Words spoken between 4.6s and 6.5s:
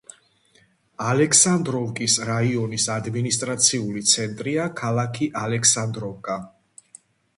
ქალაქი ალექსანდროვკა.